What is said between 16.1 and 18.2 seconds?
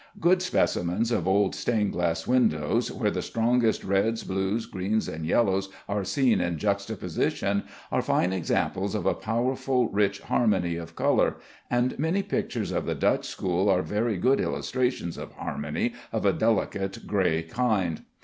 of a delicate gray kind.